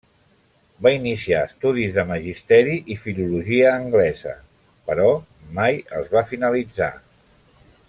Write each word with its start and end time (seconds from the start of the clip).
Va 0.85 0.91
iniciar 0.93 1.41
estudis 1.49 1.97
de 1.97 2.05
Magisteri 2.11 2.77
i 2.95 2.97
Filologia 3.03 3.67
Anglesa, 3.75 4.35
però 4.89 5.07
mai 5.61 5.79
els 6.01 6.11
va 6.17 6.25
finalitzar. 6.35 6.93